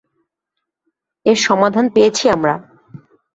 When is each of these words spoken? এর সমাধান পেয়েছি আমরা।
এর 1.25 1.37
সমাধান 1.47 1.85
পেয়েছি 1.95 2.25
আমরা। 2.29 2.53